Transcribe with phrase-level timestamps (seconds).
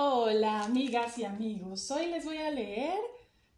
[0.00, 3.00] Hola amigas y amigos, hoy les voy a leer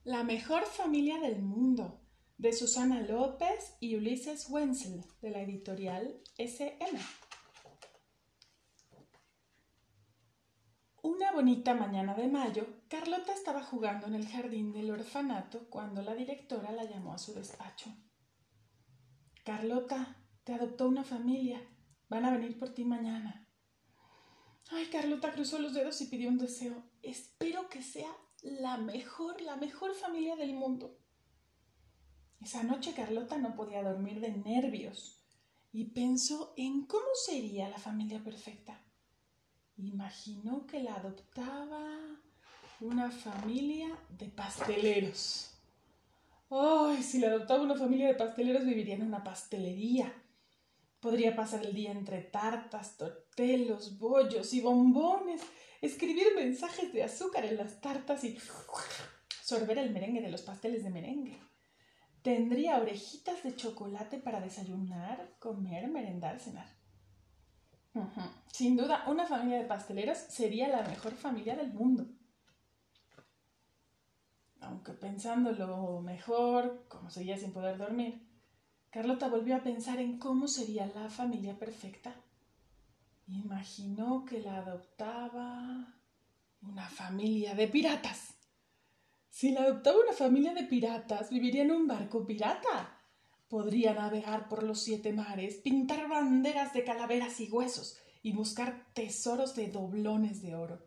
[0.04, 2.00] La mejor familia del mundo
[2.38, 6.98] de Susana López y Ulises Wenzel de la editorial SM.
[11.02, 16.14] Una bonita mañana de mayo, Carlota estaba jugando en el jardín del orfanato cuando la
[16.14, 17.94] directora la llamó a su despacho.
[19.44, 21.60] Carlota, te adoptó una familia.
[22.08, 23.46] Van a venir por ti mañana.
[24.72, 26.82] Ay, Carlota cruzó los dedos y pidió un deseo.
[27.02, 28.10] Espero que sea
[28.42, 30.96] la mejor, la mejor familia del mundo.
[32.40, 35.22] Esa noche Carlota no podía dormir de nervios
[35.72, 38.80] y pensó en cómo sería la familia perfecta.
[39.76, 41.98] Imaginó que la adoptaba
[42.80, 45.50] una familia de pasteleros.
[46.48, 50.12] Ay, si la adoptaba una familia de pasteleros viviría en una pastelería
[51.00, 55.40] Podría pasar el día entre tartas, tortelos, bollos y bombones,
[55.80, 58.38] escribir mensajes de azúcar en las tartas y
[59.42, 61.40] sorber el merengue de los pasteles de merengue.
[62.22, 66.68] Tendría orejitas de chocolate para desayunar, comer, merendar, cenar.
[68.52, 72.06] Sin duda, una familia de pasteleros sería la mejor familia del mundo.
[74.60, 78.29] Aunque pensándolo mejor, como seguía sin poder dormir,
[78.90, 82.12] Carlota volvió a pensar en cómo sería la familia perfecta.
[83.28, 85.94] Imaginó que la adoptaba
[86.62, 88.34] una familia de piratas.
[89.28, 93.00] Si la adoptaba una familia de piratas, viviría en un barco pirata.
[93.48, 99.54] Podría navegar por los siete mares, pintar banderas de calaveras y huesos y buscar tesoros
[99.54, 100.84] de doblones de oro.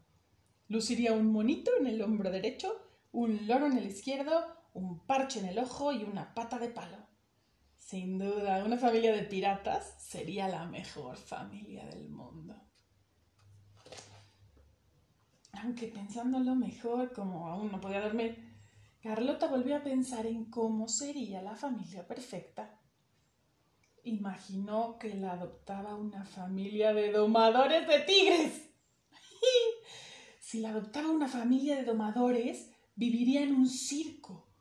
[0.67, 2.75] Luciría un monito en el hombro derecho,
[3.13, 7.12] un loro en el izquierdo, un parche en el ojo y una pata de palo.
[7.85, 12.55] Sin duda, una familia de piratas sería la mejor familia del mundo.
[15.51, 18.37] Aunque pensándolo mejor, como aún no podía dormir,
[19.01, 22.79] Carlota volvió a pensar en cómo sería la familia perfecta.
[24.03, 28.71] Imaginó que la adoptaba una familia de domadores de tigres.
[30.39, 34.52] si la adoptaba una familia de domadores, viviría en un circo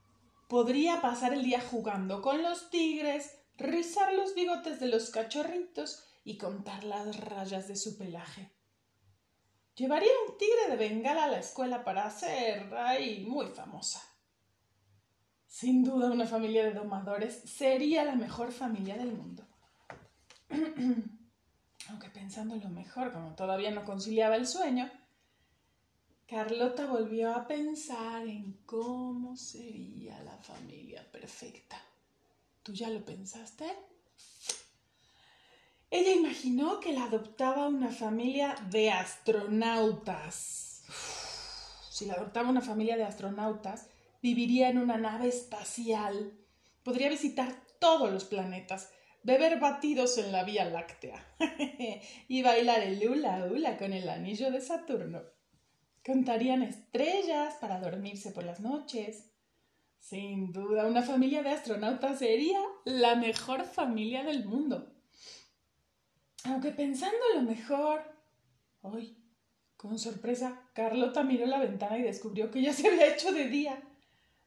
[0.52, 6.36] podría pasar el día jugando con los tigres, rizar los bigotes de los cachorritos y
[6.36, 8.52] contar las rayas de su pelaje.
[9.76, 14.02] Llevaría un tigre de bengala a la escuela para ser ahí muy famosa.
[15.46, 19.48] Sin duda una familia de domadores sería la mejor familia del mundo.
[21.88, 24.92] Aunque pensando en lo mejor, como todavía no conciliaba el sueño,
[26.32, 31.76] Carlota volvió a pensar en cómo sería la familia perfecta.
[32.62, 33.66] ¿Tú ya lo pensaste?
[35.90, 40.84] Ella imaginó que la adoptaba una familia de astronautas.
[41.90, 43.88] Si la adoptaba una familia de astronautas,
[44.22, 46.32] viviría en una nave espacial.
[46.82, 48.88] Podría visitar todos los planetas,
[49.22, 51.26] beber batidos en la Vía Láctea
[52.26, 55.41] y bailar el hula hula con el anillo de Saturno.
[56.02, 59.30] Cantarían estrellas para dormirse por las noches.
[59.98, 64.92] Sin duda, una familia de astronautas sería la mejor familia del mundo.
[66.44, 68.02] Aunque pensando lo mejor,
[68.80, 69.16] hoy,
[69.76, 73.80] con sorpresa, Carlota miró la ventana y descubrió que ya se había hecho de día.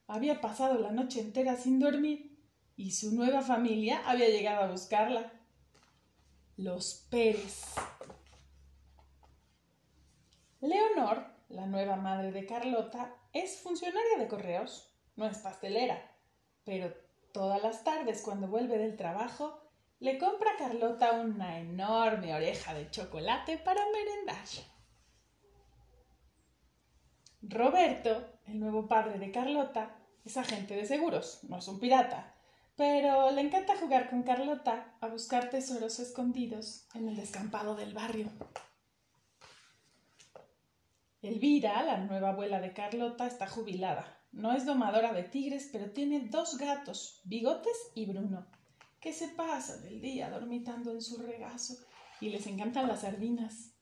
[0.06, 2.38] Había pasado la noche entera sin dormir
[2.76, 5.32] y su nueva familia había llegado a buscarla.
[6.58, 7.64] Los Pérez.
[10.60, 16.00] Leonor la nueva madre de Carlota, es funcionaria de correos, no es pastelera,
[16.64, 16.92] pero
[17.32, 19.60] todas las tardes cuando vuelve del trabajo,
[19.98, 24.44] le compra a Carlota una enorme oreja de chocolate para merendar.
[27.42, 32.34] Roberto, el nuevo padre de Carlota, es agente de seguros, no es un pirata,
[32.74, 38.30] pero le encanta jugar con Carlota a buscar tesoros escondidos en el descampado del barrio.
[41.22, 44.16] Elvira, la nueva abuela de Carlota, está jubilada.
[44.32, 48.46] No es domadora de tigres, pero tiene dos gatos, Bigotes y Bruno,
[49.00, 51.74] que se pasan el día dormitando en su regazo
[52.20, 53.72] y les encantan las sardinas.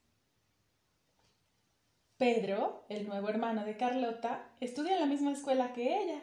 [2.17, 6.21] Pedro, el nuevo hermano de Carlota, estudia en la misma escuela que ella.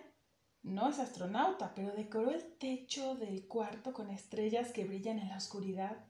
[0.62, 5.36] No es astronauta, pero decoró el techo del cuarto con estrellas que brillan en la
[5.36, 6.06] oscuridad,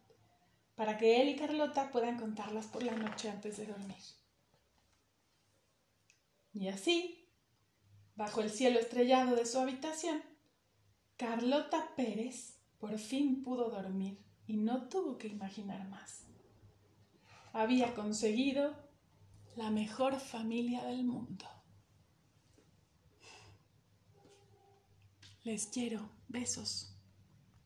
[0.77, 4.22] para que él y Carlota puedan contarlas por la noche antes de dormir.
[6.53, 7.29] Y así,
[8.15, 10.23] bajo el cielo estrellado de su habitación,
[11.17, 16.27] Carlota Pérez por fin pudo dormir y no tuvo que imaginar más.
[17.53, 18.75] Había conseguido
[19.57, 21.47] la mejor familia del mundo.
[25.45, 26.09] Les quiero.
[26.29, 26.92] Besos.